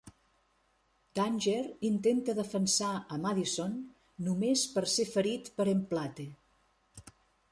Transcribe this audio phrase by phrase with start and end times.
[1.19, 3.75] Danger intenta defensar a Madison
[4.29, 6.25] només per ser ferit per Emplate.